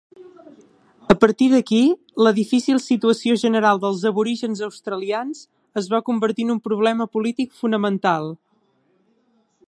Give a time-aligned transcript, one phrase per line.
[1.13, 1.81] A partir d'aquí,
[2.27, 5.41] la difícil situació general dels aborígens australians
[5.83, 8.33] es va convertir en un problema polític fonamental.